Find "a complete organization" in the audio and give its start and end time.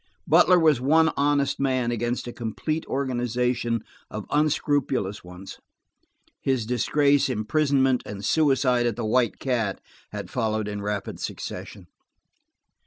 2.25-3.83